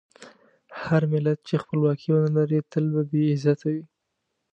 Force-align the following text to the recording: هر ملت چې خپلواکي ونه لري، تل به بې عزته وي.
هر 0.83 1.01
ملت 1.13 1.39
چې 1.47 1.55
خپلواکي 1.63 2.09
ونه 2.11 2.31
لري، 2.37 2.59
تل 2.71 2.85
به 2.93 3.01
بې 3.09 3.21
عزته 3.33 3.67
وي. 3.73 3.83